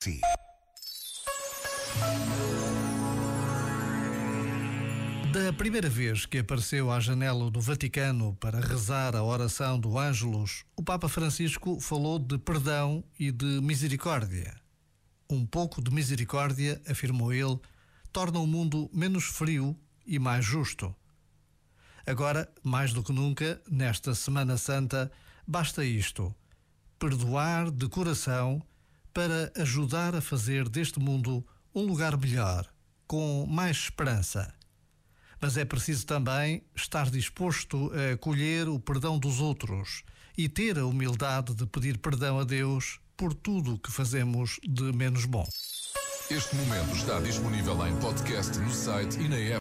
Si. 0.00 0.20
Da 5.32 5.52
primeira 5.52 5.88
vez 5.88 6.24
que 6.24 6.38
apareceu 6.38 6.92
à 6.92 7.00
janela 7.00 7.50
do 7.50 7.60
Vaticano 7.60 8.36
para 8.36 8.60
rezar 8.60 9.16
a 9.16 9.24
oração 9.24 9.78
do 9.78 9.98
Ângelus, 9.98 10.64
o 10.76 10.84
Papa 10.84 11.08
Francisco 11.08 11.80
falou 11.80 12.20
de 12.20 12.38
perdão 12.38 13.02
e 13.18 13.32
de 13.32 13.60
misericórdia. 13.60 14.54
Um 15.28 15.44
pouco 15.44 15.82
de 15.82 15.92
misericórdia, 15.92 16.80
afirmou 16.88 17.32
ele, 17.32 17.58
torna 18.12 18.38
o 18.38 18.46
mundo 18.46 18.88
menos 18.94 19.24
frio 19.24 19.76
e 20.06 20.20
mais 20.20 20.44
justo. 20.44 20.94
Agora, 22.06 22.48
mais 22.62 22.92
do 22.92 23.02
que 23.02 23.12
nunca, 23.12 23.60
nesta 23.68 24.14
Semana 24.14 24.56
Santa, 24.56 25.10
basta 25.44 25.84
isto: 25.84 26.32
perdoar 27.00 27.68
de 27.72 27.88
coração 27.88 28.62
para 29.18 29.50
ajudar 29.60 30.14
a 30.14 30.20
fazer 30.20 30.68
deste 30.68 31.00
mundo 31.00 31.44
um 31.74 31.82
lugar 31.82 32.16
melhor, 32.16 32.64
com 33.04 33.44
mais 33.48 33.76
esperança. 33.76 34.54
Mas 35.40 35.56
é 35.56 35.64
preciso 35.64 36.06
também 36.06 36.62
estar 36.72 37.10
disposto 37.10 37.90
a 37.92 38.16
colher 38.16 38.68
o 38.68 38.78
perdão 38.78 39.18
dos 39.18 39.40
outros 39.40 40.04
e 40.36 40.48
ter 40.48 40.78
a 40.78 40.86
humildade 40.86 41.52
de 41.52 41.66
pedir 41.66 41.98
perdão 41.98 42.38
a 42.38 42.44
Deus 42.44 43.00
por 43.16 43.34
tudo 43.34 43.74
o 43.74 43.78
que 43.80 43.90
fazemos 43.90 44.60
de 44.62 44.84
menos 44.92 45.24
bom. 45.24 45.48
Este 46.30 46.54
momento 46.54 46.94
está 46.94 47.18
disponível 47.18 47.88
em 47.88 47.96
podcast 47.96 48.56
no 48.56 48.70
site 48.70 49.18
e 49.18 49.28
na 49.28 49.36
app. 49.36 49.56